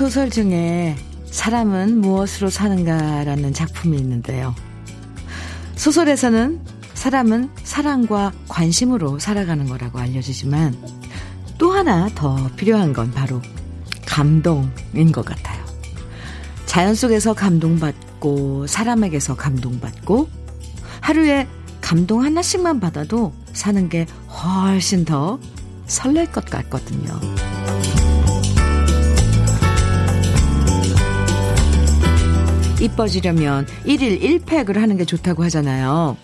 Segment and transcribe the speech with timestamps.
[0.00, 0.96] 소설 중에
[1.30, 4.54] 사람은 무엇으로 사는가라는 작품이 있는데요.
[5.76, 6.58] 소설에서는
[6.94, 10.74] 사람은 사랑과 관심으로 살아가는 거라고 알려지지만
[11.58, 13.42] 또 하나 더 필요한 건 바로
[14.06, 15.62] 감동인 것 같아요.
[16.64, 20.30] 자연 속에서 감동받고 사람에게서 감동받고
[21.02, 21.46] 하루에
[21.82, 25.38] 감동 하나씩만 받아도 사는 게 훨씬 더
[25.88, 27.20] 설렐 것 같거든요.
[32.80, 36.16] 이뻐지려면 1일 1팩을 하는 게 좋다고 하잖아요.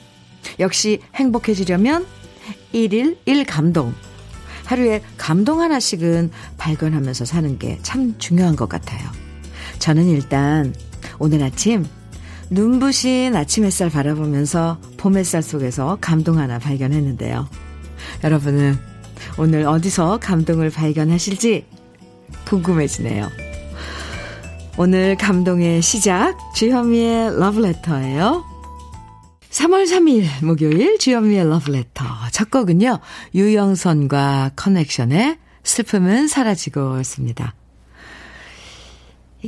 [0.58, 2.06] 역시 행복해지려면
[2.72, 3.92] 1일 1감동.
[4.64, 9.08] 하루에 감동 하나씩은 발견하면서 사는 게 참 중요한 것 같아요.
[9.78, 10.74] 저는 일단
[11.18, 11.84] 오늘 아침
[12.50, 17.48] 눈부신 아침 햇살 바라보면서 봄 햇살 속에서 감동 하나 발견했는데요.
[18.24, 18.76] 여러분은
[19.38, 21.66] 오늘 어디서 감동을 발견하실지
[22.46, 23.45] 궁금해지네요.
[24.78, 28.44] 오늘 감동의 시작 주현미의 러브레터예요.
[29.48, 32.98] 3월 3일 목요일 주현미의 러브레터 첫 곡은요.
[33.34, 37.54] 유영선과 커넥션의 슬픔은 사라지고 였습니다.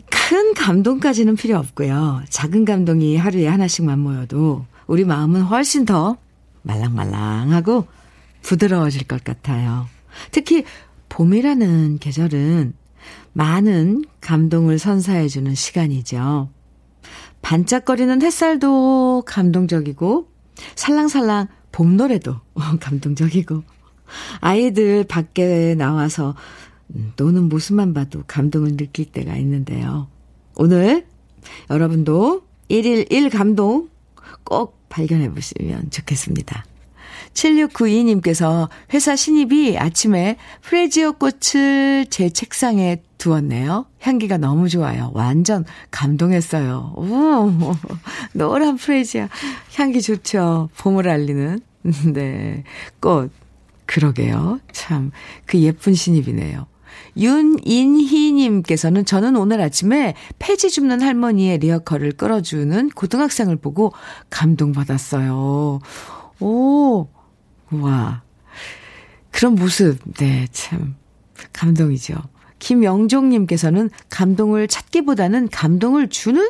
[0.08, 2.22] 큰 감동까지는 필요 없고요.
[2.30, 6.16] 작은 감동이 하루에 하나씩만 모여도 우리 마음은 훨씬 더
[6.62, 7.86] 말랑말랑하고
[8.40, 9.88] 부드러워질 것 같아요.
[10.30, 10.64] 특히
[11.10, 12.72] 봄이라는 계절은
[13.38, 16.50] 많은 감동을 선사해주는 시간이죠.
[17.40, 20.28] 반짝거리는 햇살도 감동적이고,
[20.74, 22.40] 살랑살랑 봄 노래도
[22.80, 23.62] 감동적이고,
[24.40, 26.34] 아이들 밖에 나와서
[27.16, 30.08] 노는 모습만 봐도 감동을 느낄 때가 있는데요.
[30.56, 31.06] 오늘
[31.70, 33.88] 여러분도 1일 1감동
[34.42, 36.64] 꼭 발견해 보시면 좋겠습니다.
[37.38, 43.86] 7692님께서 회사 신입이 아침에 프레지오 꽃을 제 책상에 두었네요.
[44.00, 45.10] 향기가 너무 좋아요.
[45.14, 46.94] 완전 감동했어요.
[46.96, 47.52] 오,
[48.34, 49.28] 노란 프레지아.
[49.76, 50.70] 향기 좋죠.
[50.78, 51.60] 봄을 알리는.
[52.12, 52.64] 네.
[53.00, 53.30] 꽃.
[53.86, 54.60] 그러게요.
[54.72, 55.10] 참,
[55.46, 56.66] 그 예쁜 신입이네요.
[57.16, 63.92] 윤인희님께서는 저는 오늘 아침에 폐지 줍는 할머니의 리어커를 끌어주는 고등학생을 보고
[64.28, 65.80] 감동받았어요.
[66.40, 67.08] 오,
[67.70, 68.22] 와.
[69.30, 70.96] 그런 모습, 네, 참,
[71.52, 72.16] 감동이죠.
[72.58, 76.44] 김영종님께서는 감동을 찾기보다는 감동을 주는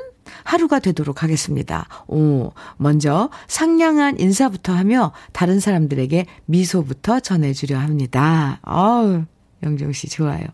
[0.44, 1.86] 하루가 되도록 하겠습니다.
[2.06, 8.60] 오, 먼저 상냥한 인사부터 하며 다른 사람들에게 미소부터 전해주려 합니다.
[8.62, 9.24] 어우,
[9.62, 10.44] 영종 씨 좋아요.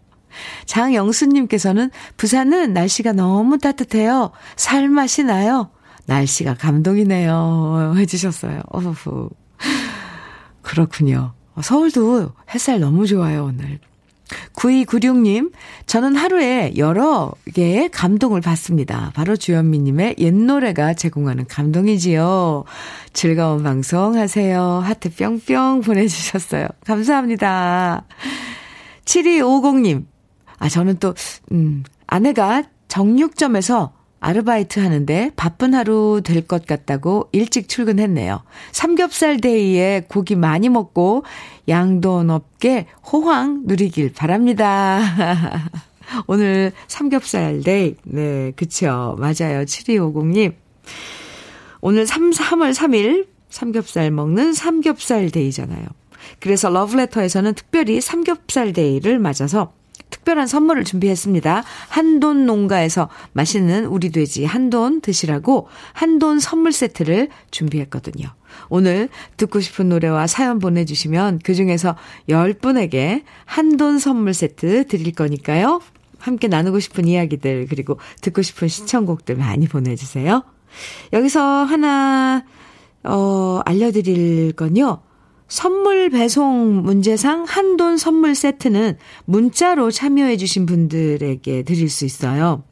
[0.66, 4.32] 장영수님께서는 부산은 날씨가 너무 따뜻해요.
[4.56, 5.70] 살맛이 나요.
[6.06, 7.94] 날씨가 감동이네요.
[7.96, 8.60] 해주셨어요.
[8.70, 9.30] 어후.
[10.64, 11.32] 그렇군요.
[11.60, 13.78] 서울도 햇살 너무 좋아요, 오늘.
[14.54, 15.52] 9296님,
[15.86, 19.12] 저는 하루에 여러 개의 감동을 받습니다.
[19.14, 22.64] 바로 주현미님의 옛 노래가 제공하는 감동이지요.
[23.12, 24.62] 즐거운 방송 하세요.
[24.82, 26.66] 하트 뿅뿅 보내주셨어요.
[26.84, 28.04] 감사합니다.
[29.04, 30.06] 7250님,
[30.58, 31.14] 아, 저는 또,
[31.52, 33.92] 음, 아내가 정육점에서
[34.24, 38.42] 아르바이트 하는데 바쁜 하루 될 것 같다고 일찍 출근했네요.
[38.72, 41.24] 삼겹살 데이에 고기 많이 먹고
[41.68, 45.00] 양돈업계 호황 누리길 바랍니다.
[46.26, 47.96] 오늘 삼겹살 데이.
[48.04, 49.16] 네, 그쵸.
[49.18, 49.64] 맞아요.
[49.64, 50.54] 7250님.
[51.80, 55.86] 오늘 3, 3월 3일 삼겹살 먹는 삼겹살 데이잖아요.
[56.40, 59.72] 그래서 러브레터에서는 특별히 삼겹살 데이를 맞아서
[60.10, 61.64] 특별한 선물을 준비했습니다.
[61.88, 68.28] 한돈 농가에서 맛있는 우리 돼지 한돈 드시라고 한돈 선물 세트를 준비했거든요.
[68.68, 71.96] 오늘 듣고 싶은 노래와 사연 보내주시면 그 중에서
[72.28, 75.80] 10분에게 한돈 선물 세트 드릴 거니까요.
[76.18, 80.42] 함께 나누고 싶은 이야기들, 그리고 듣고 싶은 시청곡들 많이 보내주세요.
[81.12, 82.44] 여기서 하나,
[83.02, 85.02] 어, 알려드릴 건요.
[85.54, 92.64] 선물 배송 문제상 한돈 선물 세트는 문자로 참여해주신 분들에게 드릴 수 있어요.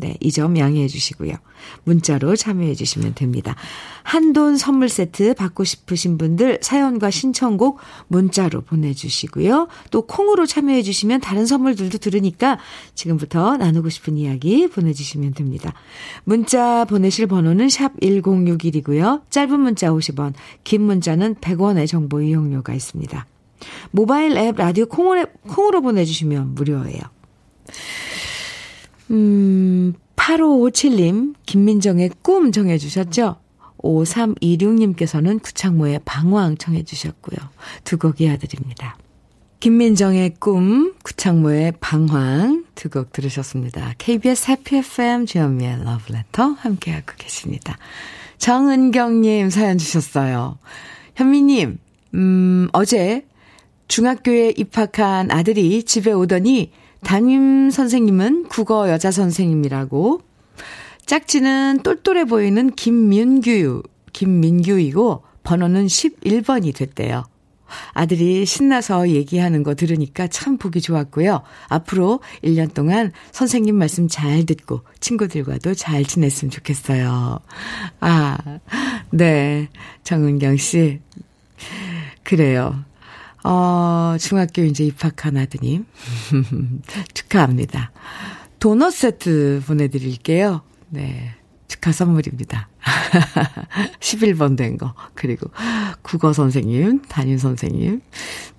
[0.00, 1.34] 네, 이 점 양해해 주시고요.
[1.82, 3.56] 문자로 참여해 주시면 됩니다.
[4.04, 9.66] 한돈 선물 세트 받고 싶으신 분들 사연과 신청곡 문자로 보내주시고요.
[9.90, 12.58] 또 콩으로 참여해 주시면 다른 선물들도 들으니까
[12.94, 15.74] 지금부터 나누고 싶은 이야기 보내주시면 됩니다.
[16.22, 19.28] 문자 보내실 번호는 샵 1061이고요.
[19.30, 23.26] 짧은 문자 50원, 긴 문자는 100원의 정보 이용료가 있습니다.
[23.90, 27.00] 모바일 앱 라디오 콩으로, 콩으로 보내주시면 무료예요.
[29.10, 33.36] 음, 8557님, 김민정의 꿈 정해주셨죠?
[33.78, 37.38] 5326님께서는 구창모의 방황 청해주셨고요.
[37.84, 38.96] 두 곡 이어드립니다.
[39.60, 43.94] 김민정의 꿈, 구창모의 방황 두 곡 들으셨습니다.
[43.98, 47.76] KBS 해피 FM 주현미의 러브레터 함께하고 계십니다.
[48.38, 50.58] 정은경님 사연 주셨어요.
[51.16, 51.78] 현미님,
[52.14, 53.26] 음, 어제
[53.88, 56.70] 중학교에 입학한 아들이 집에 오더니
[57.02, 60.20] 담임 선생님은 국어 여자 선생님이라고
[61.06, 67.24] 짝지는 똘똘해 보이는 김민규, 김민규이고 번호는 11번이 됐대요.
[67.92, 71.42] 아들이 신나서 얘기하는 거 들으니까 참 보기 좋았고요.
[71.68, 77.40] 앞으로 1년 동안 선생님 말씀 잘 듣고 친구들과도 잘 지냈으면 좋겠어요.
[78.00, 78.38] 아,
[79.10, 79.68] 네.
[80.04, 81.00] 정은경 씨.
[82.22, 82.84] 그래요.
[83.50, 85.86] 어, 중학교 이제 입학한 아드님.
[87.14, 87.92] 축하합니다.
[88.60, 90.60] 도넛 세트 보내드릴게요.
[90.90, 91.34] 네.
[91.66, 92.68] 축하 선물입니다.
[94.00, 94.94] 11번 된 거.
[95.14, 95.50] 그리고
[96.02, 98.02] 국어 선생님, 담임 선생님.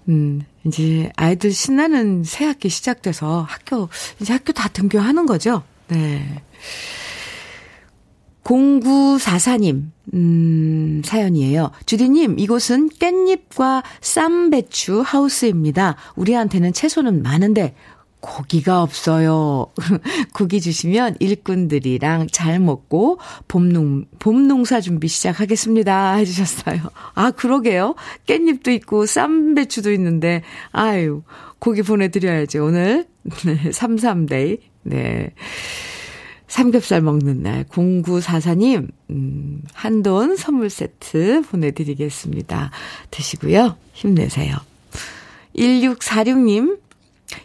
[0.10, 3.90] 음, 이제 아이들 신나는 새 학기 시작돼서 학교,
[4.20, 5.62] 이제 학교 다 등교하는 거죠?
[5.88, 6.42] 네.
[8.44, 11.72] 0944님, 음, 사연이에요.
[11.86, 15.96] 주디님, 이곳은 깻잎과 쌈배추 하우스입니다.
[16.16, 17.76] 우리한테는 채소는 많은데,
[18.22, 19.68] 고기가 없어요.
[20.36, 26.16] 고기 주시면 일꾼들이랑 잘 먹고 봄농, 봄농사 준비 시작하겠습니다.
[26.16, 26.82] 해주셨어요.
[27.14, 27.96] 아, 그러게요.
[28.28, 31.24] 깻잎도 있고 쌈배추도 있는데, 아유,
[31.60, 32.60] 고기 보내드려야지.
[32.60, 34.60] 오늘 33데이.
[34.84, 35.34] 네.
[36.50, 42.72] 삼겹살 먹는 날 0944님 음, 한돈 선물 세트 보내드리겠습니다.
[43.12, 43.78] 드시고요.
[43.94, 44.58] 힘내세요.
[45.56, 46.80] 1646님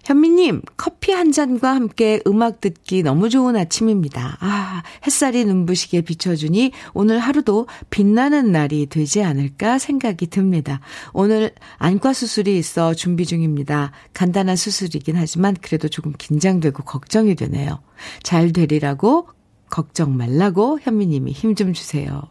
[0.04, 4.38] 현미님, 커피 한 잔과 함께 음악 듣기 너무 좋은 아침입니다.
[4.40, 10.80] 아, 햇살이 눈부시게 비춰주니 오늘 하루도 빛나는 날이 되지 않을까 생각이 듭니다.
[11.12, 13.92] 오늘 안과 수술이 있어 준비 중입니다.
[14.14, 17.80] 간단한 수술이긴 하지만 그래도 조금 긴장되고 걱정이 되네요.
[18.22, 19.28] 잘 되리라고
[19.70, 22.22] 걱정 말라고 현미님이 힘 좀 주세요.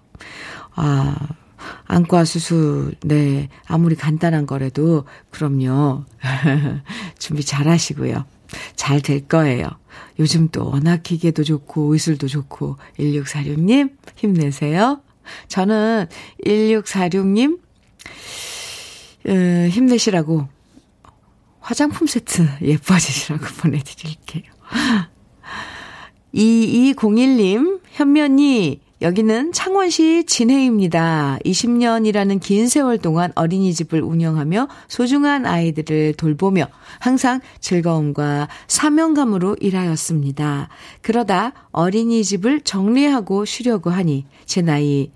[0.75, 1.15] 아,
[1.85, 3.49] 안과 수술, 네.
[3.65, 6.05] 아무리 간단한 거라도, 그럼요.
[7.19, 8.25] 준비 잘 하시고요.
[8.75, 9.69] 잘 될 거예요.
[10.19, 15.01] 요즘 또 워낙 기계도 좋고, 의술도 좋고, 1646님, 힘내세요.
[15.47, 16.07] 저는
[16.45, 17.59] 1646님,
[19.27, 20.47] 음, 힘내시라고
[21.59, 24.43] 화장품 세트 예뻐지시라고 보내드릴게요.
[26.33, 31.37] 2201님, 현면이 여기는 창원시 진해입니다.
[31.43, 36.67] 20년이라는 긴 세월 동안 어린이집을 운영하며 소중한 아이들을 돌보며
[36.99, 40.69] 항상 즐거움과 사명감으로 일하였습니다.
[41.01, 45.11] 그러다 어린이집을 정리하고 쉬려고 하니 제 나이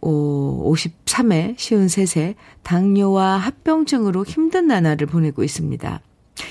[0.00, 6.00] 53에 53세 당뇨와 합병증으로 힘든 나날을 보내고 있습니다.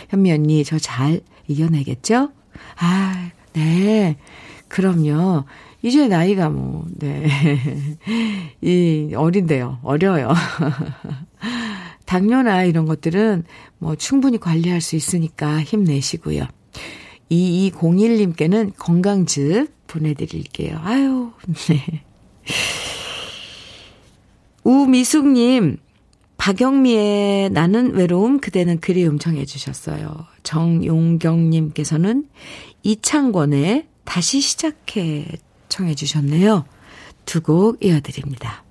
[0.09, 2.29] 현미 언니 저 잘 이겨내겠죠?
[2.79, 4.17] 아, 네.
[4.67, 5.45] 그럼요.
[5.87, 7.27] 이제 나이가 뭐, 네.
[8.61, 9.79] 이, 어린데요.
[9.83, 10.33] 어려요.
[12.05, 13.43] 당뇨나 이런 것들은
[13.79, 16.45] 뭐 충분히 관리할 수 있으니까 힘내시고요.
[17.31, 20.79] 2201님께는 건강즙 보내드릴게요.
[20.83, 21.31] 아유,
[21.69, 22.03] 네.
[24.63, 25.77] 우미숙님,
[26.37, 30.25] 박영미의 나는 외로움, 그대는 그리움 청해주셨어요.
[30.43, 32.27] 정용경님께서는
[32.83, 35.25] 이창권의 다시 시작해
[35.69, 36.65] 청해 주셨네요.
[37.25, 38.63] 두 곡 이어드립니다.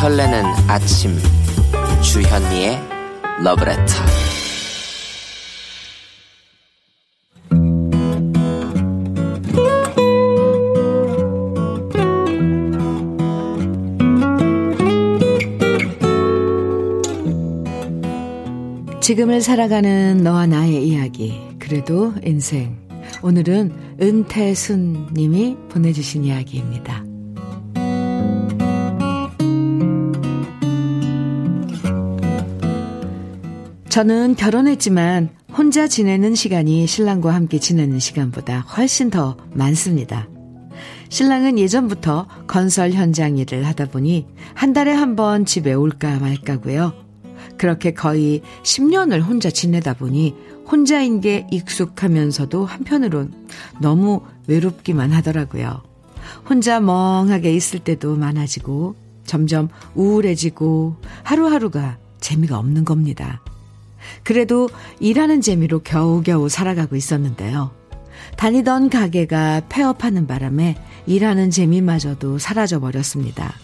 [0.00, 1.16] 설레는 아침
[2.02, 2.80] 주현미의
[3.42, 3.94] 러브레터
[19.06, 21.40] 지금을 살아가는 너와 나의 이야기.
[21.60, 22.76] 그래도 인생.
[23.22, 27.04] 오늘은 은태순 님이 보내주신 이야기입니다.
[33.88, 40.28] 저는 결혼했지만 혼자 지내는 시간이 신랑과 함께 지내는 시간보다 훨씬 더 많습니다.
[41.10, 47.05] 신랑은 예전부터 건설 현장 일을 하다 보니 한 달에 한 번 집에 올까 말까고요.
[47.58, 50.34] 그렇게 거의 10년을 혼자 지내다 보니
[50.70, 53.32] 혼자인 게 익숙하면서도 한편으론
[53.80, 55.82] 너무 외롭기만 하더라고요.
[56.48, 63.42] 혼자 멍하게 있을 때도 많아지고 점점 우울해지고 하루하루가 재미가 없는 겁니다.
[64.22, 64.68] 그래도
[65.00, 67.70] 일하는 재미로 겨우겨우 살아가고 있었는데요.
[68.36, 73.54] 다니던 가게가 폐업하는 바람에 일하는 재미마저도 사라져 버렸습니다.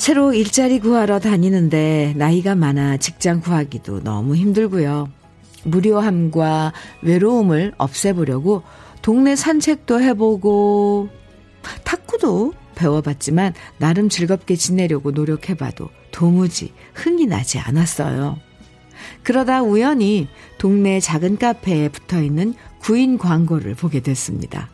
[0.00, 5.10] 새로 일자리 구하러 다니는데 나이가 많아 직장 구하기도 너무 힘들고요.
[5.64, 8.62] 무료함과 외로움을 없애보려고
[9.02, 11.10] 동네 산책도 해보고
[11.84, 18.38] 탁구도 배워봤지만 나름 즐겁게 지내려고 노력해봐도 도무지 흥이 나지 않았어요.
[19.22, 24.70] 그러다 우연히 동네 작은 카페에 붙어 있는 구인 광고를 보게 됐습니다.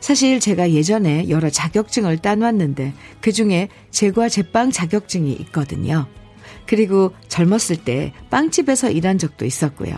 [0.00, 6.06] 사실 제가 예전에 여러 자격증을 따놨는데 그 중에 제과 제빵 자격증이 있거든요.
[6.66, 9.96] 그리고 젊었을 때 빵집에서 일한 적도 있었고요.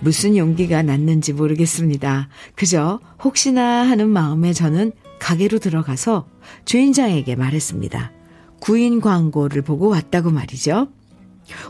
[0.00, 2.28] 무슨 용기가 났는지 모르겠습니다.
[2.54, 6.26] 그저 혹시나 하는 마음에 저는 가게로 들어가서
[6.64, 8.12] 주인장에게 말했습니다.
[8.60, 10.88] 구인 광고를 보고 왔다고 말이죠.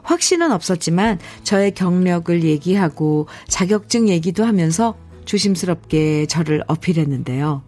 [0.03, 7.63] 확신은 없었지만 저의 경력을 얘기하고 자격증 얘기도 하면서 조심스럽게 저를 어필했는데요.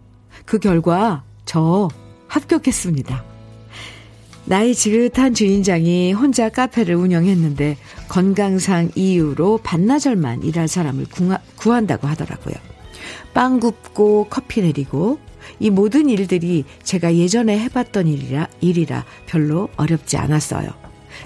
[0.45, 1.89] 그 결과 저
[2.27, 3.23] 합격했습니다.
[4.45, 11.05] 나이 지긋한 주인장이 혼자 카페를 운영했는데 건강상 이유로 반나절만 일할 사람을
[11.57, 12.55] 구한다고 하더라고요.
[13.33, 15.19] 빵 굽고 커피 내리고
[15.59, 20.69] 이 모든 일들이 제가 예전에 해봤던 일이라, 일이라 별로 어렵지 않았어요.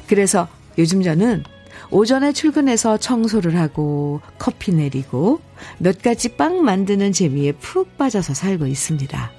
[0.08, 0.48] 그래서
[0.78, 1.44] 요즘 저는
[1.92, 5.42] 오전에 출근해서 청소를 하고 커피 내리고
[5.78, 9.32] 몇 가지 빵 만드는 재미에 푹 빠져서 살고 있습니다.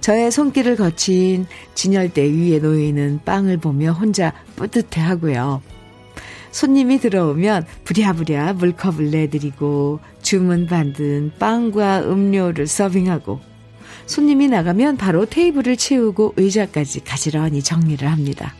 [0.00, 5.62] 저의 손길을 거친 진열대 위에 놓이는 빵을 보며 혼자 뿌듯해 하고요.
[6.50, 13.40] 손님이 들어오면 부랴부랴 물컵을 내드리고 주문 받은 빵과 음료를 서빙하고
[14.06, 18.54] 손님이 나가면 바로 테이블을 치우고 의자까지 가지런히 정리를 합니다.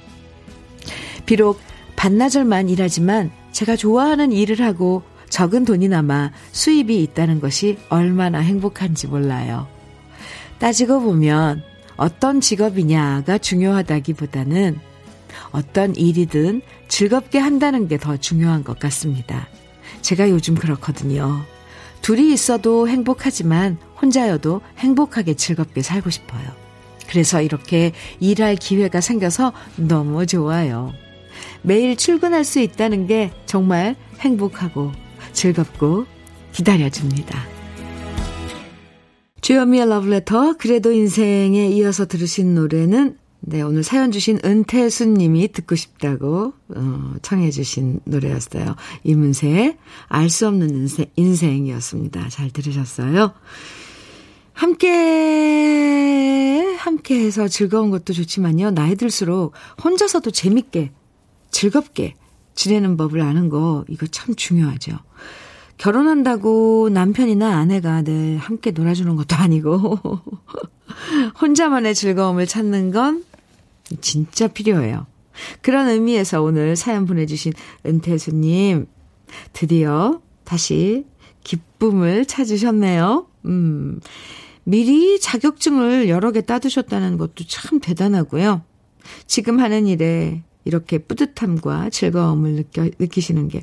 [1.26, 1.60] 비록
[1.96, 9.66] 반나절만 일하지만 제가 좋아하는 일을 하고 적은 돈이 남아 수입이 있다는 것이 얼마나 행복한지 몰라요.
[10.58, 11.62] 따지고 보면
[11.96, 14.78] 어떤 직업이냐가 중요하다기보다는
[15.52, 19.48] 어떤 일이든 즐겁게 한다는 게 더 중요한 것 같습니다.
[20.02, 21.44] 제가 요즘 그렇거든요.
[22.02, 26.42] 둘이 있어도 행복하지만 혼자여도 행복하게 즐겁게 살고 싶어요.
[27.08, 30.92] 그래서 이렇게 일할 기회가 생겨서 너무 좋아요.
[31.62, 34.92] 매일 출근할 수 있다는 게 정말 행복하고
[35.32, 36.06] 즐겁고
[36.52, 37.38] 기다려줍니다.
[39.40, 46.52] 주현미의 러브레터, 그래도 인생에 이어서 들으신 노래는 네, 오늘 사연 주신 은태순 님이 듣고 싶다고,
[46.68, 48.76] 어, 청해 주신 노래였어요.
[49.02, 52.28] 이문세의 알 수 없는 인생, 인생이었습니다.
[52.28, 53.32] 잘 들으셨어요?
[54.52, 54.90] 함께,
[56.78, 58.72] 함께 해서 즐거운 것도 좋지만요.
[58.72, 60.92] 나이 들수록 혼자서도 재밌게
[61.50, 62.14] 즐겁게
[62.54, 64.98] 지내는 법을 아는 거, 이거 참 중요하죠.
[65.78, 69.98] 결혼한다고 남편이나 아내가 늘 함께 놀아주는 것도 아니고,
[71.40, 73.24] 혼자만의 즐거움을 찾는 건
[74.00, 75.06] 진짜 필요해요.
[75.62, 77.52] 그런 의미에서 오늘 사연 보내주신
[77.86, 78.86] 은태수님,
[79.52, 81.06] 드디어 다시
[81.44, 83.26] 기쁨을 찾으셨네요.
[83.46, 84.00] 음,
[84.64, 88.62] 미리 자격증을 여러 개 따두셨다는 것도 참 대단하고요.
[89.26, 93.62] 지금 하는 일에 이렇게 뿌듯함과 즐거움을 느껴, 느끼시는 게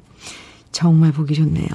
[0.72, 1.68] 정말 보기 좋네요.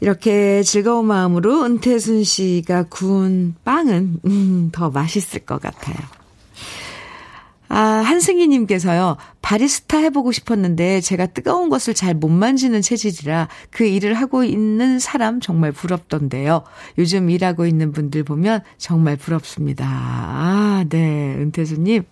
[0.00, 5.96] 이렇게 즐거운 마음으로 은태순 씨가 구운 빵은 음, 더 맛있을 것 같아요.
[7.68, 14.14] 아, 한승희 님께서요, 바리스타 해보고 싶었는데 제가 뜨거운 것을 잘 못 만지는 체질이라 그 일을
[14.14, 16.62] 하고 있는 사람 정말 부럽던데요.
[16.98, 19.86] 요즘 일하고 있는 분들 보면 정말 부럽습니다.
[19.88, 22.04] 아, 네, 은태수 님.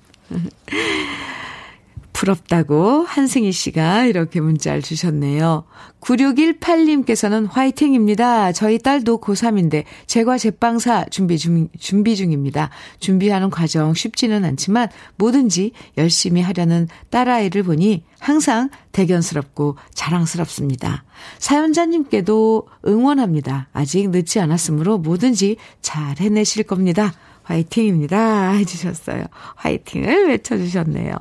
[2.23, 5.65] 부럽다고 한승희 씨가 이렇게 문자를 주셨네요.
[6.01, 8.53] 9618님께서는 화이팅입니다.
[8.53, 12.71] 저희 딸도 고3인데 제과 제빵사 준비 중, 준비 중입니다.
[13.01, 21.03] 준비하는 과정 쉽지는 않지만 뭐든지 열심히 하려는 딸아이를 보니 항상 대견스럽고 자랑스럽습니다.
[21.41, 23.69] 사연자님께도 응원합니다.
[23.73, 27.13] 아직 늦지 않았으므로 뭐든지 잘 해내실 겁니다.
[27.43, 28.53] 화이팅입니다.
[28.53, 29.25] 해주셨어요.
[29.57, 31.17] 화이팅을 외쳐주셨네요.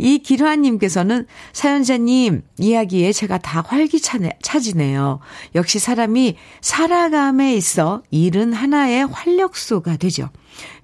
[0.00, 5.20] 이길화님께서는 사연자님 이야기에 제가 다 활기차지네요.
[5.54, 10.30] 역시 사람이 살아감에 있어 일은 하나의 활력소가 되죠.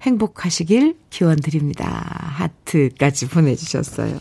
[0.03, 2.33] 행복하시길 기원 드립니다.
[2.37, 4.19] 하트까지 보내주셨어요.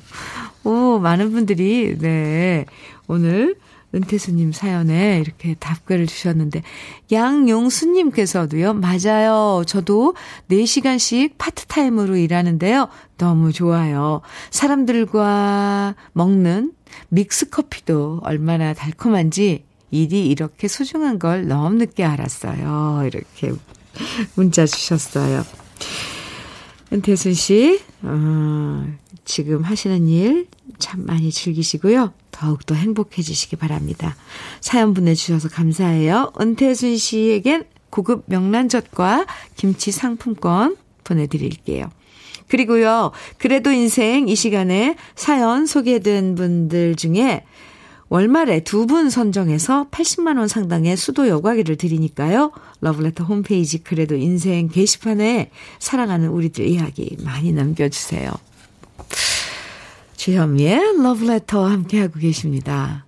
[0.64, 2.64] 오, 많은 분들이, 네,
[3.06, 3.56] 오늘
[3.94, 6.62] 은태수님 사연에 이렇게 답글을 주셨는데,
[7.10, 9.64] 양용수님께서도요, 맞아요.
[9.66, 10.14] 저도
[10.50, 12.88] 4시간씩 파트타임으로 일하는데요.
[13.16, 14.20] 너무 좋아요.
[14.50, 16.72] 사람들과 먹는
[17.08, 23.02] 믹스커피도 얼마나 달콤한지 일이 이렇게 소중한 걸 너무 늦게 알았어요.
[23.06, 23.52] 이렇게
[24.34, 25.44] 문자 주셨어요.
[26.92, 28.86] 은태순 씨, 어,
[29.24, 30.46] 지금 하시는 일
[30.78, 32.12] 참 많이 즐기시고요.
[32.30, 34.14] 더욱더 행복해지시기 바랍니다.
[34.60, 36.32] 사연 보내주셔서 감사해요.
[36.40, 41.90] 은태순 씨에겐 고급 명란젓과 김치 상품권 보내드릴게요.
[42.48, 47.44] 그리고요, 그래도 인생 이 시간에 사연 소개된 분들 중에
[48.08, 52.52] 월말에 두 분 선정해서 80만원 상당의 수도 여과기를 드리니까요.
[52.80, 58.30] 러브레터 홈페이지 그래도 인생 게시판에 사랑하는 우리들 이야기 많이 남겨주세요.
[60.26, 63.06] 주현미의 러브레터 함께하고 계십니다.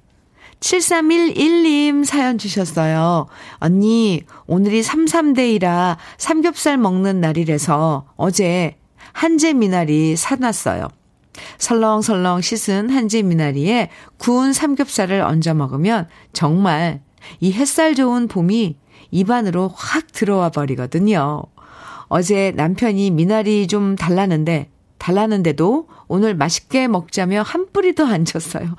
[0.60, 3.26] 7311님 사연 주셨어요.
[3.54, 8.76] 언니, 오늘이 33데이라 삼겹살 먹는 날이라서 어제
[9.12, 10.86] 한재 미나리 사놨어요.
[11.58, 17.02] 설렁설렁 씻은 한지 미나리에 구운 삼겹살을 얹어 먹으면 정말
[17.40, 18.76] 이 햇살 좋은 봄이
[19.10, 21.42] 입안으로 확 들어와 버리거든요.
[22.06, 28.74] 어제 남편이 미나리 좀 달라는데, 달라는데도 오늘 맛있게 먹자며 한 뿌리도 안 줬어요.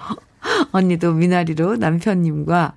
[0.71, 2.75] 언니도 미나리로 남편님과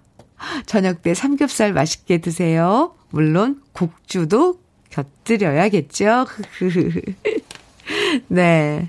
[0.66, 2.94] 저녁 때 삼겹살 맛있게 드세요.
[3.10, 6.26] 물론 국주도 곁들여야겠죠.
[8.28, 8.88] 네.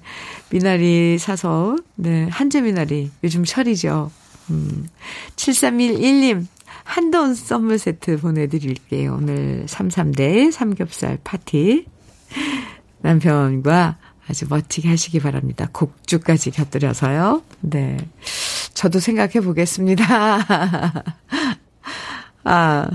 [0.50, 2.28] 미나리 사서, 네.
[2.30, 3.10] 한재 미나리.
[3.24, 4.12] 요즘 철이죠.
[4.52, 4.88] 음.
[5.36, 6.46] 7311님,
[6.84, 9.16] 한돈 선물 세트 보내드릴게요.
[9.16, 11.86] 오늘 33대 삼겹살 파티.
[13.02, 15.70] 남편과 아주 멋지게 하시기 바랍니다.
[15.72, 17.42] 곡주까지 곁들여서요.
[17.62, 17.98] 네.
[18.74, 20.06] 저도 생각해 보겠습니다.
[22.46, 22.90] 아,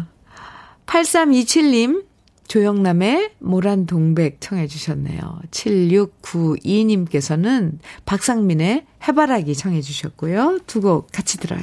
[0.87, 2.04] 8327님,
[2.49, 5.41] 조영남의 모란 동백 청해 주셨네요.
[5.50, 10.60] 7692님께서는 박상민의 해바라기 청해 주셨고요.
[10.67, 11.60] 두 곡 같이 들어요.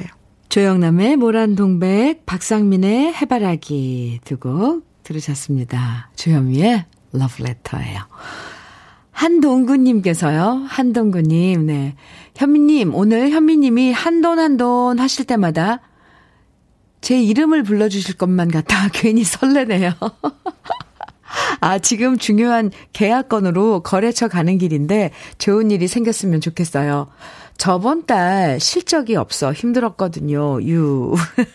[0.48, 6.10] 조영남의 모란 동백, 박상민의 해바라기 두 곡 들으셨습니다.
[6.16, 8.00] 주현미의 러브레터예요.
[9.16, 10.66] 한동구님께서요.
[10.68, 11.94] 한동구님, 네.
[12.36, 15.80] 현미님, 오늘 현미님이 한돈 한돈 하실 때마다
[17.00, 19.92] 제 이름을 불러주실 것만 같아 괜히 설레네요.
[21.60, 27.08] 아, 지금 중요한 계약건으로 거래처 가는 길인데 좋은 일이 생겼으면 좋겠어요.
[27.56, 30.62] 저번 달 실적이 없어 힘들었거든요.
[30.68, 31.14] 유.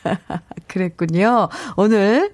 [0.65, 1.49] 그랬군요.
[1.75, 2.31] 오늘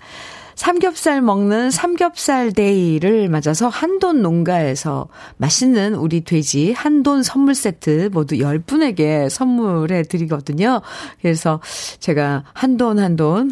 [0.57, 9.29] 삼겹살 먹는 삼겹살 데이를 맞아서 한돈 농가에서 맛있는 우리 돼지 한돈 선물 세트 모두 10분에게
[9.29, 10.81] 선물해 드리거든요.
[11.21, 11.61] 그래서
[11.99, 13.51] 제가 한돈 한돈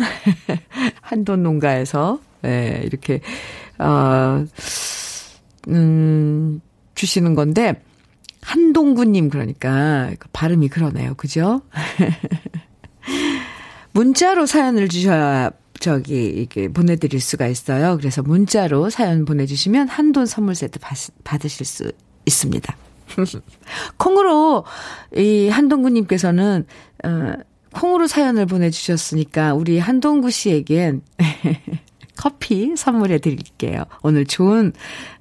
[1.01, 3.21] 한돈 농가에서 예, 이렇게
[3.77, 4.43] 어
[5.67, 6.59] 음,
[6.95, 7.83] 주시는 건데
[8.41, 11.13] 한동구 님 그러니까 그 발음이 그러네요.
[11.13, 11.61] 그죠?
[13.93, 17.97] 문자로 사연을 주셔야 저기 이게 보내드릴 수가 있어요.
[17.97, 20.79] 그래서 문자로 사연 보내주시면 한돈 선물 세트
[21.23, 21.91] 받으실 수
[22.25, 22.75] 있습니다.
[23.97, 24.65] 콩으로
[25.15, 26.65] 이 한동구님께서는
[27.03, 27.33] 어,
[27.73, 31.01] 콩으로 사연을 보내주셨으니까 우리 한동구 씨에겐
[32.15, 33.83] 커피 선물해 드릴게요.
[34.01, 34.71] 오늘 좋은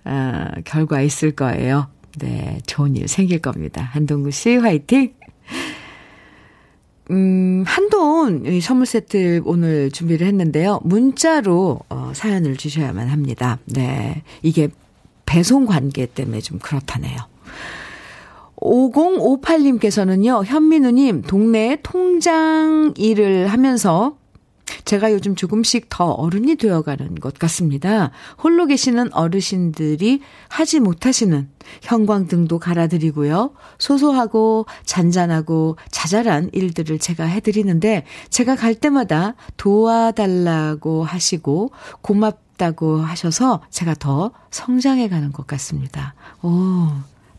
[0.04, 1.88] 어, 결과 있을 거예요.
[2.18, 3.82] 네, 좋은 일 생길 겁니다.
[3.82, 5.14] 한동구 씨 화이팅!
[7.10, 10.80] 음, 한돈 선물 세트 오늘 준비를 했는데요.
[10.84, 13.58] 문자로 어, 사연을 주셔야만 합니다.
[13.66, 14.22] 네.
[14.42, 14.68] 이게
[15.26, 17.18] 배송 관계 때문에 좀 그렇다네요.
[18.56, 24.16] 5058님께서는요, 현민우님, 동네 통장 일을 하면서
[24.84, 28.10] 제가 요즘 조금씩 더 어른이 되어가는 것 같습니다.
[28.42, 31.48] 홀로 계시는 어르신들이 하지 못하시는
[31.82, 33.52] 형광등도 갈아드리고요.
[33.78, 41.70] 소소하고 잔잔하고 자잘한 일들을 제가 해드리는데 제가 갈 때마다 도와달라고 하시고
[42.02, 46.14] 고맙다고 하셔서 제가 더 성장해가는 것 같습니다.
[46.42, 46.88] 오,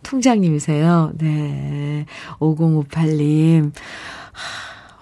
[0.03, 1.13] 통장님이세요.
[1.17, 2.05] 네.
[2.39, 3.71] 5058님.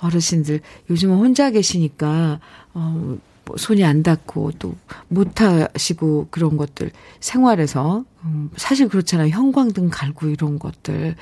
[0.03, 2.39] 어르신들 요즘은 혼자 계시니까
[2.73, 4.75] 어, 뭐 손이 안 닿고 또
[5.09, 9.29] 못하시고 그런 것들 생활에서 음, 사실 그렇잖아요.
[9.29, 11.15] 형광등 갈고 이런 것들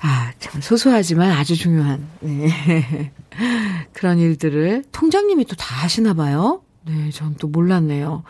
[0.00, 3.12] 아, 참 소소하지만 아주 중요한 네.
[3.92, 6.62] 그런 일들을 통장님이 또 다 하시나 봐요.
[6.86, 8.22] 네, 전 또 몰랐네요.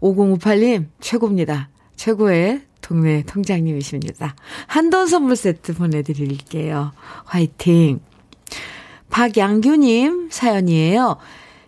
[0.00, 1.68] 5058님 최고입니다.
[1.96, 4.34] 최고의 동네 통장님이십니다.
[4.66, 6.92] 한돈 선물 세트 보내드릴게요.
[7.24, 8.00] 화이팅!
[9.14, 11.18] 박양규님 사연이에요.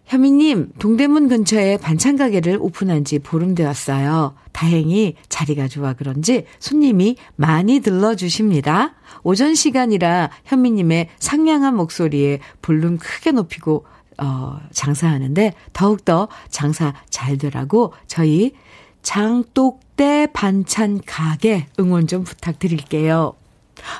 [0.07, 4.35] 현미님, 동대문 근처에 반찬 가게를 오픈한 지 보름 되었어요.
[4.51, 8.95] 다행히 자리가 좋아 그런지 손님이 많이 들러주십니다.
[9.23, 13.87] 오전 시간이라 현미님의 상냥한 목소리에 볼륨 크게 높이고,
[14.19, 18.55] 어, 장사하는데 더욱더 장사 잘 되라고 저희
[19.03, 23.35] 장독대 반찬 가게 응원 좀 부탁드릴게요.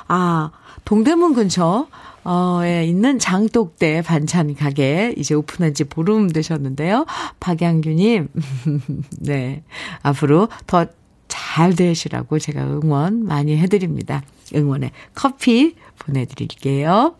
[0.09, 0.51] 아,
[0.83, 1.87] 동대문 근처,
[2.29, 7.05] 어,에 있는 장독대 반찬 가게 이제 오픈한 지 보름 되셨는데요.
[7.39, 8.27] 박양규님,
[9.21, 9.63] 네.
[10.03, 10.85] 앞으로 더
[11.27, 14.23] 잘 되시라고 제가 응원 많이 해드립니다.
[14.55, 17.15] 응원에 커피 보내드릴게요.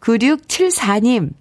[0.00, 1.32] 9674님,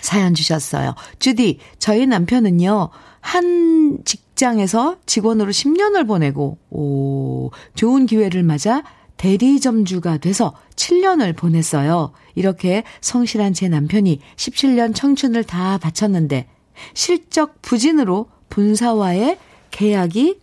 [0.00, 0.94] 사연 주셨어요.
[1.18, 8.82] 주디, 저희 남편은요, 한 직장에서 직원으로 10년을 보내고, 오, 좋은 기회를 맞아
[9.18, 12.12] 대리점주가 돼서 7년을 보냈어요.
[12.34, 16.48] 이렇게 성실한 제 남편이 17년 청춘을 다 바쳤는데,
[16.94, 19.38] 실적 부진으로 본사와의
[19.70, 20.38] 계약이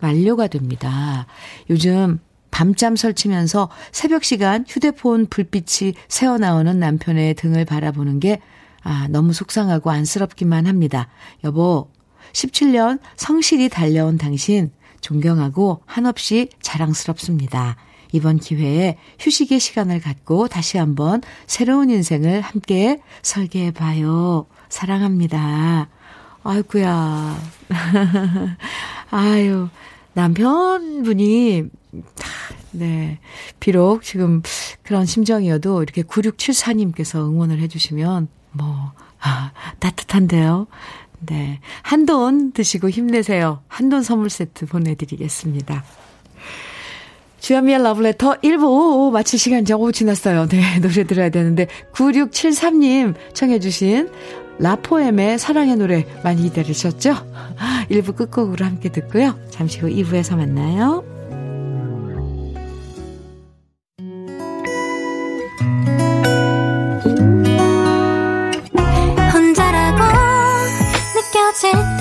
[0.00, 1.26] 만료가 됩니다.
[1.70, 2.18] 요즘
[2.50, 8.40] 밤잠 설치면서 새벽 시간 휴대폰 불빛이 새어나오는 남편의 등을 바라보는 게
[8.82, 11.08] 아, 너무 속상하고 안쓰럽기만 합니다.
[11.44, 11.90] 여보,
[12.32, 17.76] 17년 성실히 달려온 당신 존경하고 한없이 자랑스럽습니다.
[18.12, 24.46] 이번 기회에 휴식의 시간을 갖고 다시 한번 새로운 인생을 함께 설계해 봐요.
[24.68, 25.88] 사랑합니다.
[26.42, 27.38] 아이구야.
[29.10, 29.68] 아유,
[30.14, 31.64] 남편분이,
[32.72, 33.18] 네.
[33.58, 34.42] 비록 지금
[34.82, 40.66] 그런 심정이어도 이렇게 9674님께서 응원을 해주시면, 뭐, 아, 따뜻한데요.
[41.20, 41.60] 네.
[41.82, 43.62] 한돈 드시고 힘내세요.
[43.68, 45.84] 한돈 선물 세트 보내드리겠습니다.
[47.40, 50.46] 주현미의 러브레터 1부 마칠 시간 정오 지났어요.
[50.46, 54.08] 네, 노래 들어야 되는데 9673님 청해 주신
[54.58, 57.14] 라포엠의 사랑의 노래 많이 기다리셨죠?
[57.90, 59.38] 1부 끝곡으로 함께 듣고요.
[59.50, 61.04] 잠시 후 2부에서 만나요.
[69.32, 70.02] 혼자라고
[71.14, 71.99] 느껴질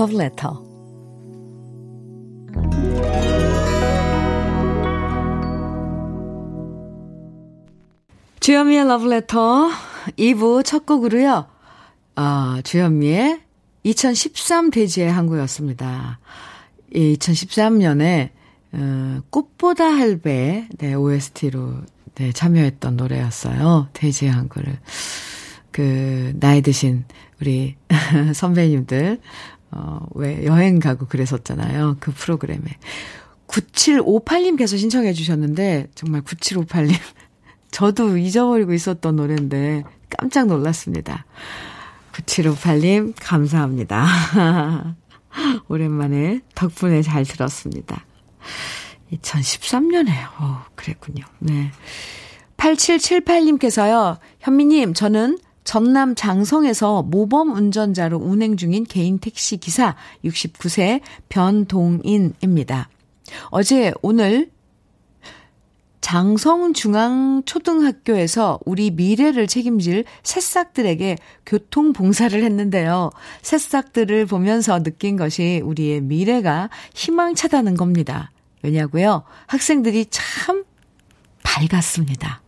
[0.00, 0.52] Love Letter.
[8.40, 9.70] 주현미의 Love Letter
[10.16, 11.44] 2부 첫 곡으로요.
[12.14, 13.42] 아, 주현미의
[13.82, 16.18] 2013 대지의 한 곡이었습니다.
[16.94, 18.30] 2013년에
[18.72, 21.74] 어, 꽃보다 할배 네, OST로
[22.14, 23.88] 네, 참여했던 노래였어요.
[24.32, 24.78] 한 곡을.
[25.72, 27.04] 그 나이 드신
[27.40, 27.76] 우리
[28.34, 29.20] 선배님들
[29.72, 31.96] 어, 왜 여행 가고 그랬었잖아요.
[32.00, 32.78] 그 프로그램에.
[33.46, 36.94] 9758님께서 신청해 주셨는데 정말 9758님
[37.70, 41.24] 저도 잊어버리고 있었던 노래인데 깜짝 놀랐습니다.
[42.12, 44.06] 9758님 감사합니다.
[45.68, 48.04] 오랜만에 덕분에 잘 들었습니다.
[49.12, 51.24] 2013년에 어, 그랬군요.
[51.38, 51.70] 네.
[52.56, 54.18] 8778님께서요.
[54.40, 62.88] 현미님, 저는 전남 장성에서 모범 운전자로 운행 중인 개인 택시 기사 69세 변동인입니다.
[63.50, 64.50] 어제 오늘
[66.00, 73.10] 장성중앙초등학교에서 우리 미래를 책임질 새싹들에게 교통봉사를 했는데요.
[73.42, 78.32] 새싹들을 보면서 느낀 것이 우리의 미래가 희망차다는 겁니다.
[78.62, 79.22] 왜냐고요?
[79.46, 80.64] 학생들이 참
[81.42, 82.42] 밝았습니다.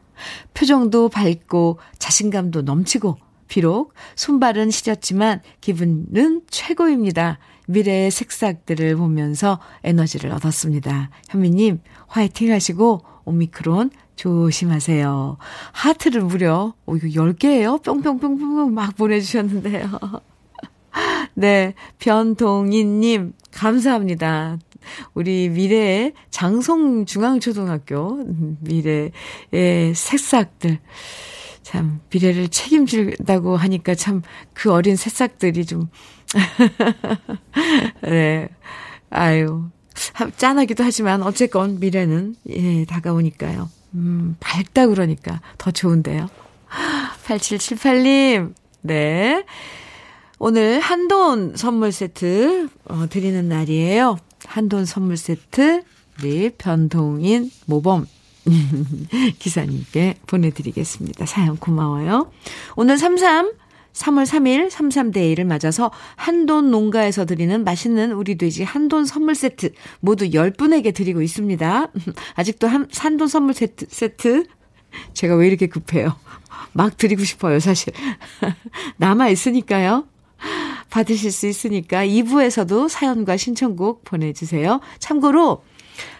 [0.54, 3.16] 표정도 밝고 자신감도 넘치고
[3.48, 7.38] 비록 손발은 시렸지만 기분은 최고입니다.
[7.68, 11.10] 미래의 색싹들을 보면서 에너지를 얻었습니다.
[11.28, 15.36] 현미님 화이팅 하시고 오미크론 조심하세요.
[15.72, 17.82] 하트를 무려 오 이거 10개예요?
[17.82, 19.90] 뿅뿅뿅뿅 막 보내주셨는데요.
[21.34, 24.58] 네, 변동인님 감사합니다.
[25.14, 28.24] 우리 미래의 장성중앙초등학교
[28.60, 29.12] 미래의
[29.94, 30.78] 새싹들
[31.62, 34.22] 참 미래를 책임진다고 하니까 참
[34.54, 35.88] 그 어린 새싹들이 좀
[38.02, 38.48] 네.
[39.10, 39.64] 아유.
[40.36, 43.68] 짠하기도 하지만 어쨌건 미래는 예, 다가오니까요.
[43.94, 46.28] 음, 밝다 그러니까 더 좋은데요.
[47.26, 48.54] 8778님.
[48.82, 49.44] 네.
[50.38, 54.16] 오늘 한돈 선물 세트 어, 드리는 날이에요.
[54.52, 55.82] 한돈 선물 세트
[56.20, 58.06] 우리 변동인 모범
[59.38, 61.24] 기사님께 보내드리겠습니다.
[61.24, 62.30] 사연 고마워요.
[62.76, 63.52] 오늘 33
[63.94, 70.94] 3월 3일 33데이를 맞아서 한돈 농가에서 드리는 맛있는 우리 돼지 한돈 선물 세트 모두 10분에게
[70.94, 71.90] 드리고 있습니다.
[72.36, 74.44] 아직도 한, 한돈 선물 세트, 세트
[75.14, 76.16] 제가 왜 이렇게 급해요?
[76.74, 77.94] 막 드리고 싶어요, 사실.
[78.98, 80.06] 남아있으니까요.
[80.92, 84.80] 받으실 수 있으니까 2부에서도 사연과 신청곡 보내주세요.
[84.98, 85.62] 참고로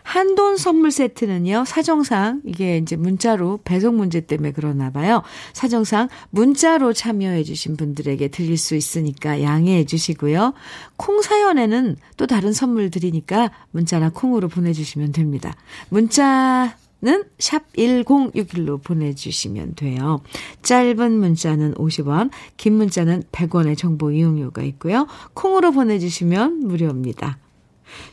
[0.02, 5.22] 한돈 선물 세트는요, 사정상, 이게 이제 문자로 배송 문제 때문에 그러나 봐요.
[5.52, 10.54] 사정상 문자로 참여해주신 분들에게 드릴 수 있으니까 양해해 주시고요.
[10.96, 15.54] 콩 사연에는 또 다른 선물 드리니까 문자나 콩으로 보내주시면 됩니다.
[15.90, 20.22] 문자, 는 샵 1061로 보내주시면 돼요.
[20.62, 25.08] 짧은 문자는 50원, 긴 문자는 100원의 정보 이용료가 있고요.
[25.34, 27.38] 콩으로 보내주시면 무료입니다.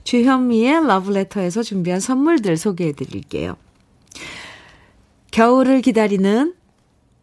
[0.04, 3.56] 주현미의 러브레터에서 준비한 선물들 소개해 드릴게요.
[5.32, 6.56] 겨울을 기다리는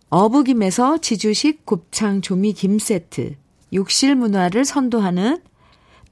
[0.09, 3.35] 어부김에서 지주식 곱창 조미 김 세트,
[3.73, 5.43] 욕실 문화를 선도하는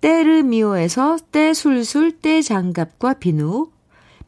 [0.01, 3.69] 때르미오에서 때술술 때장갑과 비누,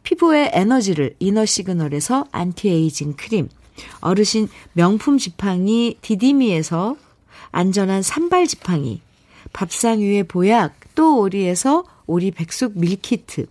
[0.06, 3.48] 피부의 에너지를 이너 시그널에서 안티에이징 크림,
[4.00, 6.96] 어르신 명품 지팡이 디디미에서
[7.50, 9.00] 안전한 삼발 지팡이,
[9.52, 13.46] 밥상 위의 보약 또 오리에서 오리 백숙 meal kit,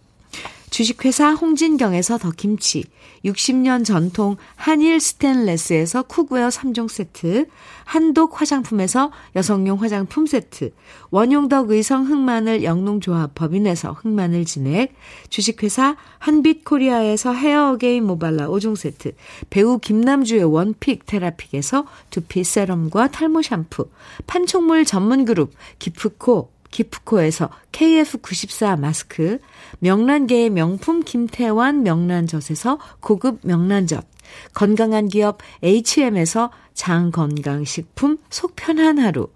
[0.76, 2.84] 주식회사 홍진경에서 더김치,
[3.24, 7.46] 60년 전통 한일 스텐레스에서 cookware 3종 세트,
[7.86, 10.74] 한독 화장품에서 여성용 화장품 세트,
[11.12, 14.94] 원용덕 의성 흑마늘 영농조합 법인에서 흑마늘 진액,
[15.30, 19.14] 주식회사 한빛코리아에서 헤어게인 모발라 5종 세트,
[19.50, 23.90] 배우 김남주의 원픽 테라픽에서 두피 세럼과 탈모 샴푸,
[24.28, 29.40] 판촉물 전문 그룹 기프코 기프코에서 KF94 마스크,
[29.80, 34.06] 명란계의 명품 김태환 명란젓에서 고급 명란젓,
[34.54, 39.30] 건강한 기업 H&M에서 장건강식품 속편한 하루,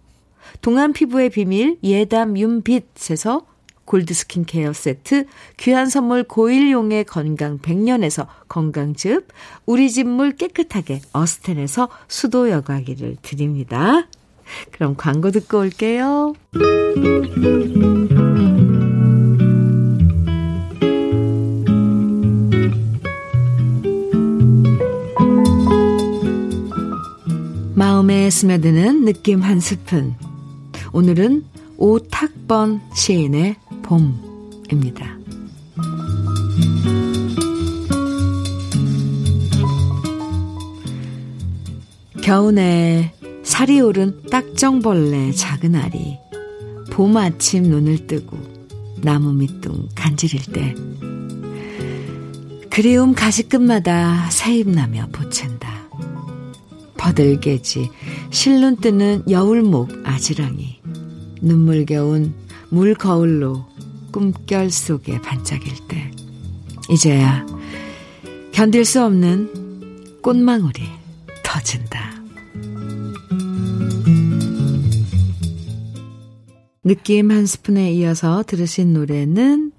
[0.62, 3.46] 동안 피부의 비밀 예담 윤빛에서
[3.86, 5.26] 골드 스킨케어 세트,
[5.58, 9.28] 귀한 선물 고일용의 건강 100년에서 건강즙,
[9.66, 14.08] 우리 집 물 깨끗하게 어스텐에서 수도 여과기를 드립니다.
[14.72, 16.34] 그럼 광고 듣고 올게요.
[27.76, 30.16] 마음에 스며드는 느낌 한 스푼.
[30.92, 31.46] 오늘은
[31.78, 35.18] 오탁번 시인의 봄입니다.
[42.22, 43.14] 겨우내
[43.50, 46.20] 살이 오른 딱정벌레 작은 알이
[46.92, 48.38] 봄 아침 눈을 뜨고
[49.02, 50.76] 나무 밑둥 간지릴 때
[52.70, 55.68] 그리움 가시끝마다 새입나며 보챈다.
[56.96, 57.90] 버들개지
[58.30, 60.80] 실눈 뜨는 여울목 아지랑이
[61.42, 62.36] 눈물겨운
[62.70, 63.66] 물 거울로
[64.12, 66.12] 꿈결 속에 반짝일 때
[66.88, 67.48] 이제야
[68.52, 70.84] 견딜 수 없는 꽃망울이
[71.44, 72.09] 터진다.
[76.90, 79.72] 느낌 한 스푼에 이어서 들으신 노래는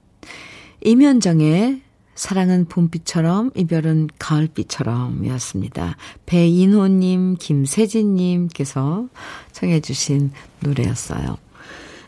[0.85, 1.83] 임현정의
[2.15, 5.97] 사랑은 봄비처럼 이별은 가을비처럼 이었습니다.
[6.27, 9.09] 배인호님, 김세진님께서
[9.51, 11.37] 청해주신 노래였어요.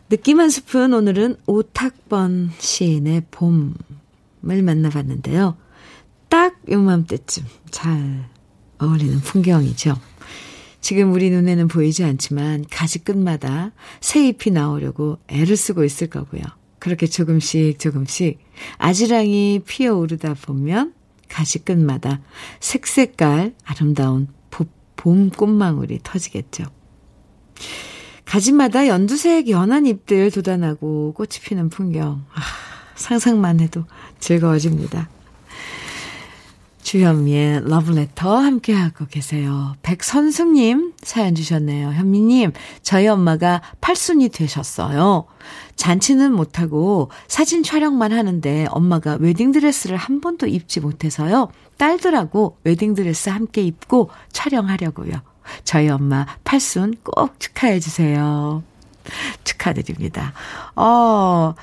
[0.09, 3.73] 느낌 한 스푼 오늘은 오탁번 시인의 봄을
[4.63, 5.57] 만나봤는데요.
[6.29, 8.29] 딱 요맘때쯤 잘
[8.79, 9.99] 어울리는 풍경이죠.
[10.83, 16.43] 지금 우리 눈에는 보이지 않지만 가지 끝마다 새 잎이 나오려고 애를 쓰고 있을 거고요.
[16.81, 18.41] 그렇게 조금씩 조금씩
[18.79, 20.93] 아지랑이 피어오르다 보면
[21.29, 22.21] 가지 끝마다
[22.61, 24.29] 색색깔 아름다운
[24.97, 26.65] 봄 꽃망울이 터지겠죠.
[28.25, 32.25] 가지마다 연두색 연한 잎들 돋아나고 꽃이 피는 풍경.
[32.35, 32.41] 아,
[32.95, 33.85] 상상만 해도
[34.21, 35.09] 즐거워집니다.
[36.83, 39.75] 주현미의 러브레터 함께하고 계세요.
[39.83, 41.93] 백선승님 사연 주셨네요.
[41.93, 45.27] 현미님, 저희 엄마가 팔순이 되셨어요.
[45.77, 51.49] 잔치는 못하고 사진 촬영만 하는데 엄마가 웨딩드레스를 한 번도 입지 못해서요.
[51.79, 55.13] 딸들하고 웨딩드레스 함께 입고 촬영하려고요.
[55.65, 58.63] 저희 엄마 팔순 꼭 축하해 주세요.
[59.45, 60.33] 축하드립니다.
[60.77, 61.55] 어,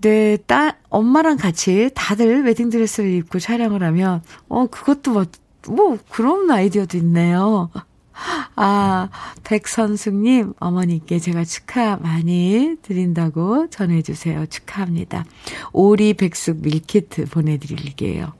[0.00, 5.24] 네, 딸, 엄마랑 같이 다들 웨딩드레스를 입고 촬영을 하면, 어, 그것도 뭐,
[5.68, 7.70] 뭐, 그런 아이디어도 있네요.
[8.56, 9.08] 아,
[9.44, 14.46] 백선숙님, 어머니께 제가 축하 많이 드린다고 전해주세요.
[14.46, 15.24] 축하합니다.
[15.72, 18.32] 오리 백숙 밀키트 보내드릴게요.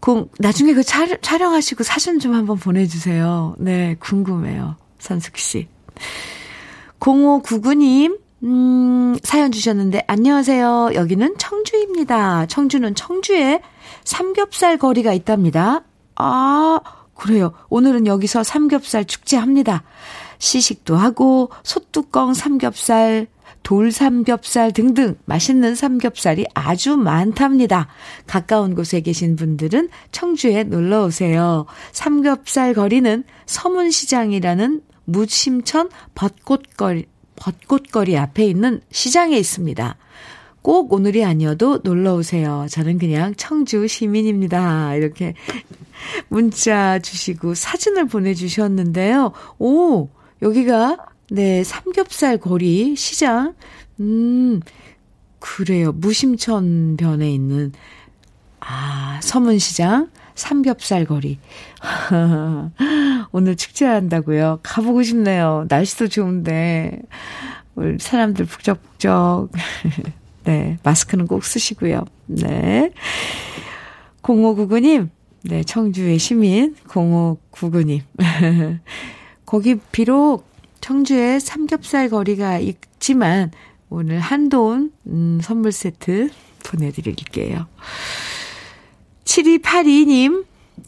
[0.00, 3.56] 공, 나중에 그 촬, 촬영하시고 사진 좀 한번 보내주세요.
[3.58, 4.76] 네, 궁금해요.
[4.98, 5.68] 선숙 씨.
[7.00, 10.90] 0599님, 음, 사연 주셨는데, 안녕하세요.
[10.94, 12.46] 여기는 청주입니다.
[12.46, 13.62] 청주는 청주에
[14.04, 15.84] 삼겹살 거리가 있답니다.
[16.16, 16.80] 아,
[17.14, 17.52] 그래요.
[17.70, 19.84] 오늘은 여기서 삼겹살 축제합니다.
[20.38, 23.26] 시식도 하고, 소뚜껑 삼겹살,
[23.62, 27.88] 돌삼겹살 등등 맛있는 삼겹살이 아주 많답니다.
[28.26, 31.64] 가까운 곳에 계신 분들은 청주에 놀러 오세요.
[31.90, 39.96] 삼겹살 거리는 서문시장이라는 무심천 벚꽃거리, 벚꽃거리 앞에 있는 시장에 있습니다.
[40.62, 42.66] 꼭 오늘이 아니어도 놀러 오세요.
[42.68, 44.96] 저는 그냥 청주 시민입니다.
[44.96, 45.34] 이렇게
[46.28, 49.32] 문자 주시고 사진을 보내주셨는데요.
[49.58, 50.08] 오,
[50.42, 50.98] 여기가
[51.30, 53.54] 네, 삼겹살 거리 시장.
[54.00, 54.60] 음,
[55.38, 55.92] 그래요.
[55.92, 57.72] 무심천 변에 있는
[58.60, 61.38] 아, 서문시장 삼겹살 거리.
[63.32, 64.60] 오늘 축제한다고요.
[64.62, 65.66] 가보고 싶네요.
[65.68, 67.00] 날씨도 좋은데
[67.74, 69.50] 우리 사람들 북적북적.
[70.44, 72.04] 네, 마스크는 꼭 쓰시고요.
[72.26, 72.92] 네.
[74.22, 75.08] 0599님,
[75.42, 78.02] 네, 청주의 시민 0599님.
[79.44, 80.46] 거기 비록
[80.80, 83.50] 청주에 삼겹살 거리가 있지만
[83.88, 86.30] 오늘 한돈 음, 선물 세트
[86.64, 87.66] 보내드릴게요.
[89.26, 90.44] 7282님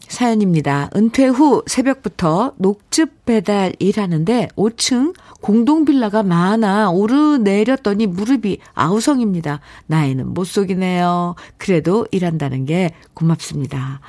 [0.07, 0.89] 사연입니다.
[0.95, 9.59] 은퇴 후 새벽부터 녹즙 배달 일하는데 5층 공동 빌라가 많아 오르내렸더니 무릎이 아우성입니다.
[9.87, 11.35] 나이는 못 속이네요.
[11.57, 13.99] 그래도 일한다는 게 고맙습니다.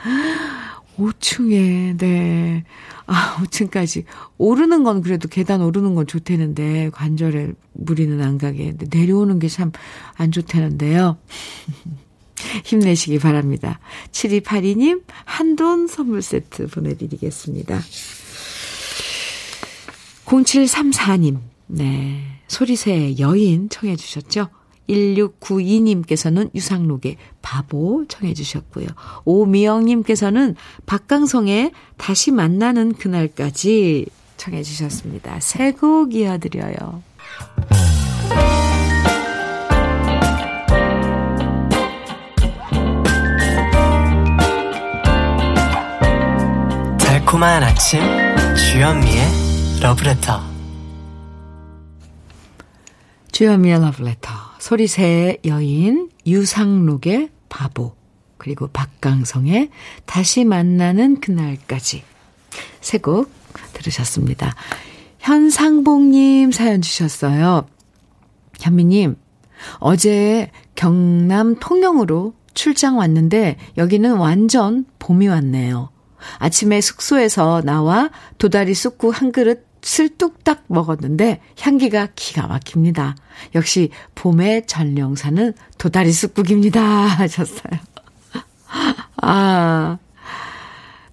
[0.98, 2.64] 5층에, 네.
[3.06, 4.04] 아, 5층까지.
[4.36, 8.74] 오르는 건 그래도 계단 오르는 건 좋다는데, 관절에 무리는 안 가게.
[8.90, 9.72] 내려오는 게 참
[10.16, 11.16] 안 좋다는데요.
[12.64, 13.80] 힘내시기 바랍니다.
[14.12, 17.80] 7282님, 한돈 선물 세트 보내드리겠습니다.
[20.26, 22.22] 0734님, 네.
[22.46, 24.48] 소리새 여인 청해주셨죠?
[24.88, 28.86] 1692님께서는 유상록의 바보 청해 주셨고요.
[29.24, 35.38] 오미영님께서는 박강성의 다시 만나는 그날까지 청해 주셨습니다.
[35.40, 37.02] 새곡 이어드려요.
[47.30, 48.00] 달콤한 아침
[48.56, 49.22] 주현미의
[49.80, 50.40] 러브레터
[53.30, 57.94] 주현미의 러브레터 소리새의 여인 유상록의 바보
[58.36, 59.70] 그리고 박강성의
[60.06, 62.02] 다시 만나는 그날까지
[62.80, 63.32] 세 곡
[63.74, 64.52] 들으셨습니다.
[65.20, 67.64] 현상봉님 사연 주셨어요.
[68.58, 69.14] 현미님
[69.78, 75.90] 어제 경남 통영으로 출장 왔는데 여기는 완전 봄이 왔네요.
[76.38, 83.16] 아침에 숙소에서 나와 도다리 쑥국 한 그릇 슬뚝딱 먹었는데 향기가 기가 막힙니다.
[83.54, 86.80] 역시 봄의 전령사는 도다리 쑥국입니다.
[87.06, 87.80] 하셨어요.
[89.22, 89.98] 아,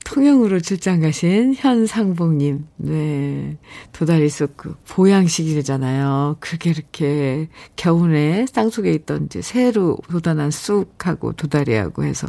[0.04, 3.58] 통영으로 출장 가신 현상봉님, 네.
[3.92, 6.38] 도다리 쑥국, 보양식이잖아요.
[6.40, 12.28] 그렇게 이렇게 겨울에 땅속에 있던 이제 새로 돋아난 쑥하고 도다리하고 해서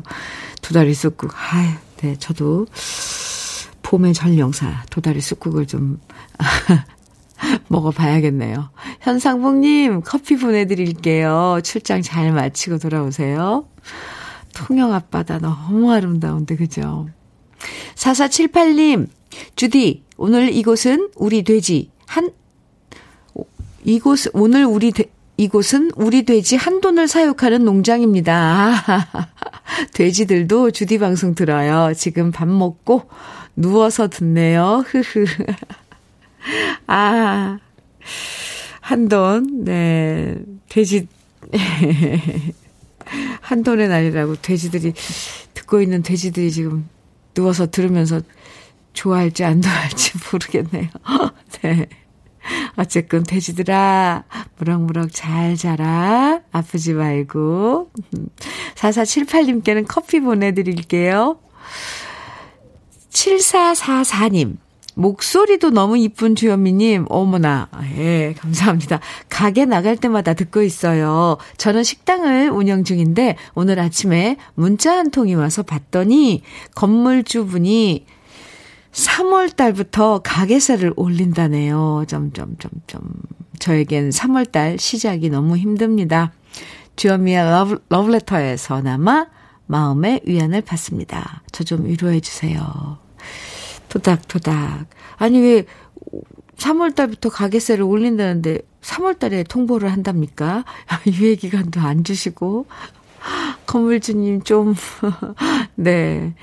[0.61, 2.67] 도다리 쑥국, 아유, 네, 저도
[3.83, 6.01] 봄의 전령사 도다리 쑥국을 좀
[7.69, 8.71] 먹어봐야겠네요.
[9.01, 11.61] 현상봉님 커피 보내드릴게요.
[11.65, 13.69] 출장 잘 마치고 돌아오세요.
[14.55, 17.09] 통영 앞바다 너무 아름다운데 그죠?
[17.95, 19.09] 4478님
[19.57, 22.31] 주디 오늘 이곳은 우리 돼지 한
[23.85, 25.05] 이곳 오늘 우리 돼,
[25.39, 28.85] 이곳은 우리 돼지 한 돈을 사육하는 농장입니다.
[29.95, 31.95] 돼지들도 주디 방송 들어요.
[31.95, 33.09] 지금 밥 먹고
[33.55, 34.85] 누워서 듣네요.
[34.85, 35.25] 흐흐.
[36.89, 37.59] 아,
[38.81, 40.37] 한돈, 네.
[40.69, 41.07] 돼지,
[43.41, 44.93] 한돈의 날이라고 돼지들이,
[45.55, 46.89] 듣고 있는 돼지들이 지금
[47.35, 48.21] 누워서 들으면서
[48.93, 50.89] 좋아할지 안 좋아할지 모르겠네요.
[51.63, 51.87] 네.
[52.77, 54.25] 어쨌건 돼지들아
[54.59, 57.91] 무럭무럭 잘 자라 아프지 말고
[58.75, 61.39] 4478님께는 커피 보내드릴게요.
[63.11, 64.57] 7444님.
[64.99, 68.99] 목소리도 너무 이쁜 주현미님, 어머나, 예, 감사합니다.
[69.29, 71.37] 가게 나갈 때마다 듣고 있어요.
[71.57, 76.43] 저는 식당을 운영 중인데, 오늘 아침에 문자 한 통이 와서 봤더니,
[76.75, 78.07] 건물주분이
[78.93, 82.05] 3월 달부터 가게세를 올린다네요.
[82.09, 83.01] 점점 점점.
[83.59, 86.33] 저에겐 3월 달 시작이 너무 힘듭니다.
[86.97, 89.27] 주현미의 러브, 러브레터에서나마
[89.67, 91.43] 마음의 위안을 받습니다.
[91.53, 92.99] 저 좀 위로해 주세요.
[93.89, 94.87] 토닥토닥.
[95.17, 95.65] 아니, 왜,
[96.57, 100.65] 3월 달부터 가게세를 올린다는데 3월 달에 통보를 한답니까?
[101.07, 102.67] 유예 기간도 안 주시고
[103.67, 104.75] 건물주님 좀
[105.77, 106.35] 네.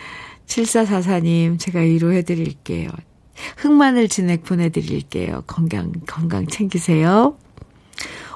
[0.47, 2.89] 7444님 제가 위로해 드릴게요.
[3.57, 5.43] 흑마늘 진액 보내 드릴게요.
[5.47, 7.37] 건강 건강 챙기세요.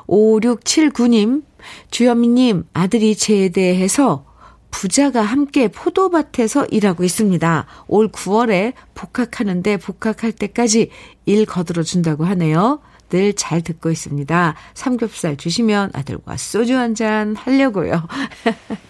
[0.07, 1.43] 5679님
[1.91, 4.25] 주현미님 아들이 제대해서
[4.71, 7.65] 부자가 함께 포도밭에서 일하고 있습니다.
[7.87, 10.89] 올 9월에 복학하는데 복학할 때까지
[11.25, 12.79] 일 거들어 준다고 하네요.
[13.09, 14.55] 늘 잘 듣고 있습니다.
[14.75, 18.07] 삼겹살 주시면 아들과 소주 한 잔 하려고요.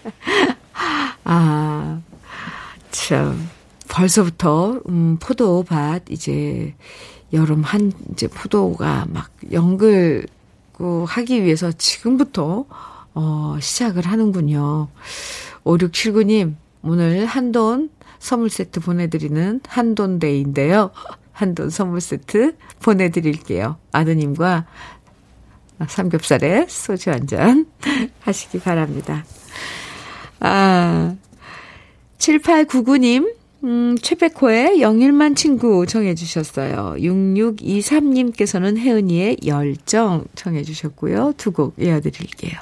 [1.24, 2.00] 아,
[2.90, 3.48] 참.
[3.88, 6.74] 벌써부터, 음, 포도밭, 이제,
[7.32, 12.66] 여름 한, 이제 포도가 막 연글고 하기 위해서 지금부터,
[13.14, 14.88] 어, 시작을 하는군요.
[15.64, 20.90] 5679님, 오늘 한돈 선물 세트 보내드리는 한돈데이인데요.
[21.32, 23.76] 한돈 선물 세트 보내드릴게요.
[23.92, 24.66] 아드님과
[25.88, 27.66] 삼겹살에 소주 한 잔
[28.20, 29.24] 하시기 바랍니다.
[30.40, 31.16] 아,
[32.20, 36.96] 7899님, 음, 최백호의 영일만 친구 정해주셨어요.
[36.98, 41.32] 6623님께서는 혜은이의 열정 정해주셨고요.
[41.36, 42.60] 두 곡 이어드릴게요.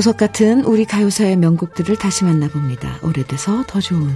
[0.00, 3.00] 보석 같은 우리 가요사의 명곡들을 다시 만나봅니다.
[3.02, 4.08] 오래돼서 더 좋은.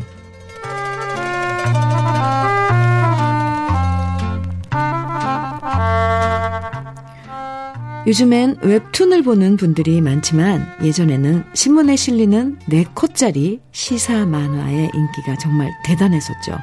[8.07, 16.57] 요즘엔 웹툰을 보는 분들이 많지만 예전에는 신문에 실리는 4컷짜리 시사 만화의 인기가 정말 대단했었죠.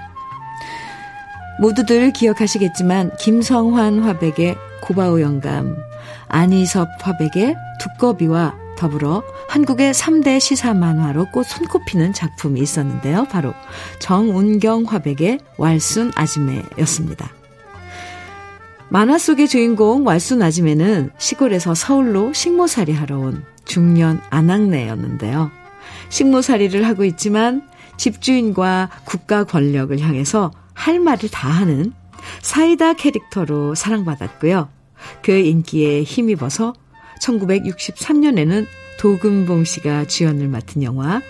[1.60, 5.78] 모두들 기억하시겠지만 김성환 화백의 고바오 영감,
[6.28, 13.26] 안희섭 화백의 두꺼비와 더불어 한국의 3대 시사 만화로 꼭 손꼽히는 작품이 있었는데요.
[13.26, 13.54] 바로
[14.00, 17.30] 정운경 화백의 왈순 아지매였습니다.
[18.90, 25.52] 만화 속의 주인공 왈순 아지매는 시골에서 서울로 식모살이 하러 온 중년 아낙네였는데요.
[26.10, 31.94] 식모살이를 하고 있지만 집주인과 국가 권력을 향해서 할 말을 다 하는
[32.42, 34.70] 사이다 캐릭터로 사랑받았고요.
[35.22, 36.74] 그 인기에 힘입어서
[37.22, 38.66] 1963년에는
[39.00, 41.22] 도금봉 씨가 주연을 맡은 영화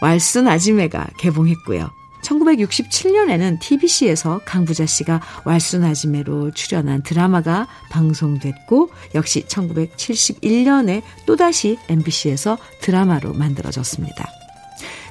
[0.00, 1.90] 왈슨 아지매가 개봉했고요.
[2.22, 14.28] 1967년에는 TBC에서 강부자 씨가 왈순 아지매로 출연한 드라마가 방송됐고 역시 1971년에 또다시 MBC에서 드라마로 만들어졌습니다.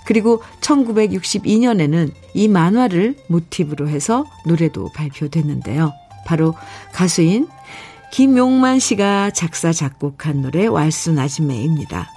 [0.05, 5.93] 그리고 1962년에는 이 만화를 모티브로 해서 노래도 발표됐는데요.
[6.25, 6.55] 바로
[6.93, 7.47] 가수인
[8.11, 12.09] 김용만 씨가 작사, 작곡한 노래 왈순 아지매입니다.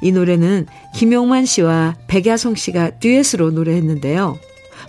[0.00, 4.38] 이 노래는 김용만 씨와 백야송 씨가 듀엣으로 노래했는데요.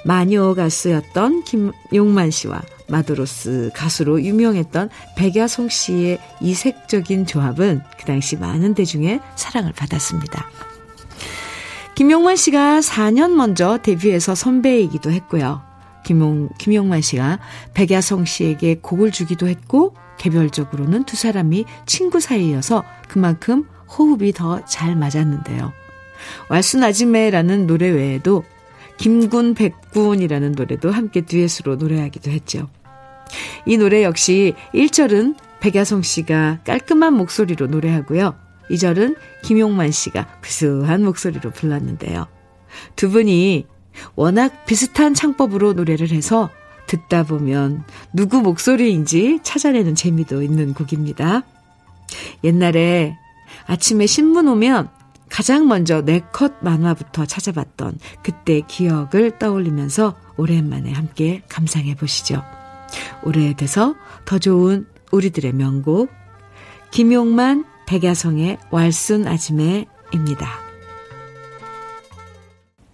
[0.06, 9.20] 마녀 가수였던 김용만 씨와 마도로스 가수로 유명했던 백야송 씨의 이색적인 조합은 그 당시 많은 대중의
[9.36, 10.50] 사랑을 받았습니다.
[11.96, 15.62] 김용만 씨가 4년 먼저 데뷔해서 선배이기도 했고요.
[16.06, 17.40] 김용, 김용만 씨가
[17.74, 23.66] 백야성 씨에게 곡을 주기도 했고 개별적으로는 두 사람이 친구 사이여서 그만큼
[23.98, 25.72] 호흡이 더 잘 맞았는데요.
[26.50, 28.44] 왈순 아지매라는 노래 외에도
[28.98, 32.68] 김군 백군이라는 노래도 함께 듀엣으로 노래하기도 했죠.
[33.66, 38.36] 이 노래 역시 1절은 백야성 씨가 깔끔한 목소리로 노래하고요.
[38.72, 42.28] 2절은 김용만 씨가 구수한 목소리로 불렀는데요.
[42.96, 43.66] 두 분이
[44.16, 46.50] 워낙 비슷한 창법으로 노래를 해서
[46.88, 47.84] 듣다 보면
[48.14, 51.44] 누구 목소리인지 찾아내는 재미도 있는 곡입니다.
[52.44, 53.18] 옛날에
[53.66, 54.90] 아침에 신문 오면
[55.30, 62.44] 가장 먼저 네 컷 만화부터 찾아봤던 그때 기억을 떠올리면서 오랜만에 함께 감상해 보시죠.
[63.24, 66.10] 오래돼서 더 좋은 우리들의 명곡
[66.92, 70.67] 김용만 백야성의 왈순 아지매입니다.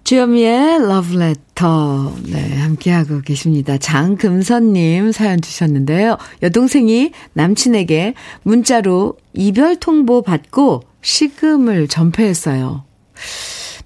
[0.04, 2.14] 주현미의 러브레터.
[2.26, 3.78] 네, 함께하고 계십니다.
[3.78, 6.18] 장금선님 사연 주셨는데요.
[6.42, 12.84] 여동생이 남친에게 문자로 이별 통보 받고 시금을 전폐했어요.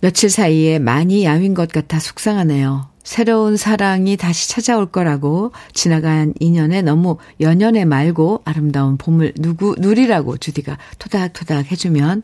[0.01, 2.89] 며칠 사이에 많이 야윈 것 같아 속상하네요.
[3.03, 10.78] 새로운 사랑이 다시 찾아올 거라고 지나간 인연에 너무 연연해 말고 아름다운 봄을 누구 누리라고 주디가
[10.99, 12.24] 토닥토닥 해주면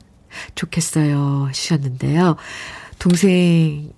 [0.56, 2.36] 좋겠어요 하셨는데요.
[3.04, 3.92] 동생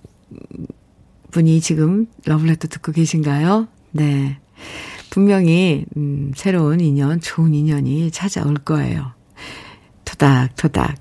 [1.30, 3.68] 분이 지금 러블레터 듣고 계신가요?
[3.92, 4.40] 네.
[5.10, 9.12] 분명히 음, 새로운 인연, 좋은 인연이 찾아올 거예요.
[10.04, 10.96] 토닥토닥.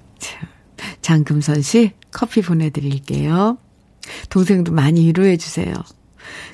[1.02, 3.58] 장금선 씨 커피 보내드릴게요.
[4.30, 5.74] 동생도 많이 위로해 주세요.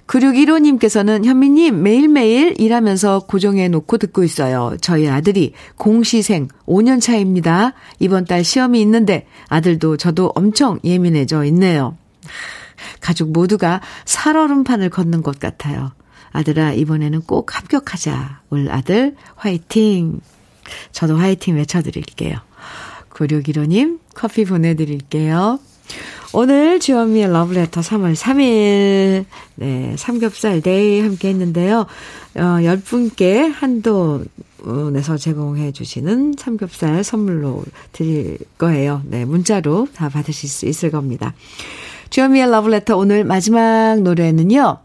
[0.08, 4.76] 9615님께서는 현미님 매일매일 일하면서 고정해 놓고 듣고 있어요.
[4.82, 7.74] 저희 아들이 공시생 5년 차입니다.
[8.00, 11.98] 이번 달 시험이 있는데 아들도 저도 엄청 예민해져 있네요.
[13.00, 15.92] 가족 모두가 살얼음판을 걷는 것 같아요.
[16.32, 18.42] 아들아, 이번에는 꼭 합격하자.
[18.50, 20.22] 올 아들, 화이팅!
[20.92, 22.38] 저도 화이팅 외쳐드릴게요.
[23.10, 25.60] 9615님, 커피 보내드릴게요.
[26.34, 29.26] 오늘 주현미의 러브레터 3월 3일,
[29.56, 31.80] 네, 삼겹살 데이 함께 했는데요.
[31.80, 39.02] 어, 10분께 한돈에서 제공해 주시는 삼겹살 선물로 드릴 거예요.
[39.06, 41.34] 네, 문자로 다 받으실 수 있을 겁니다.
[42.12, 44.78] 주현미의 러브레터 오늘 마지막 노래는요.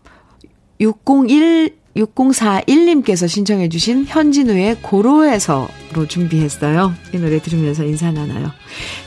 [0.80, 6.94] 601 6041님께서 신청해 주신 현진우의 고로에서로 준비했어요.
[7.14, 8.53] 이 노래 들으면서 인사 나눠요.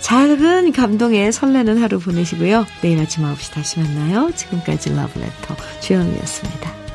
[0.02, 2.66] 작은 감동에 설레는 하루 보내시고요.
[2.82, 4.32] 내일 아침 9시 다시 만나요.
[4.36, 6.89] 지금까지 러브레터 주영이었습니다.